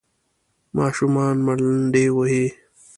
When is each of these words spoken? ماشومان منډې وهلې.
ماشومان 0.77 1.35
منډې 1.45 2.05
وهلې. 2.15 2.47